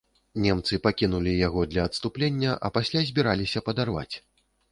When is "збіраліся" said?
3.09-3.65